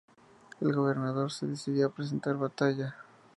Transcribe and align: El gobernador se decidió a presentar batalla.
El 0.61 0.73
gobernador 0.73 1.31
se 1.31 1.45
decidió 1.45 1.85
a 1.85 1.93
presentar 1.93 2.35
batalla. 2.35 2.95